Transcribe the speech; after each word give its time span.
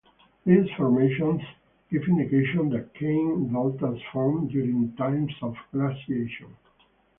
These 0.47 0.67
formations 0.77 1.43
give 1.91 2.01
indication 2.07 2.69
that 2.71 2.91
kame 2.95 3.49
deltas 3.53 4.01
formed 4.11 4.49
during 4.49 4.93
times 4.95 5.31
of 5.43 5.55
glaciation. 5.71 6.55